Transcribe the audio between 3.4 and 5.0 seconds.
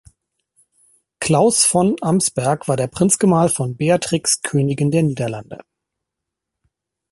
von Beatrix, Königin